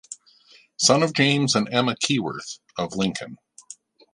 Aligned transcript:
Son 0.77 1.03
of 1.03 1.13
James 1.13 1.53
and 1.53 1.69
Emma 1.71 1.95
Keyworth, 1.95 2.57
of 2.75 2.95
Lincoln. 2.95 3.37